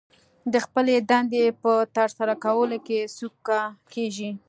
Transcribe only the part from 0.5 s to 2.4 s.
د خپلې دندې په ترسره